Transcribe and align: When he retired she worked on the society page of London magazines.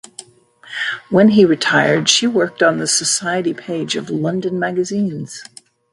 When 1.11 1.29
he 1.29 1.45
retired 1.45 2.09
she 2.09 2.25
worked 2.25 2.63
on 2.63 2.79
the 2.79 2.87
society 2.87 3.53
page 3.53 3.95
of 3.95 4.09
London 4.09 4.57
magazines. 4.57 5.43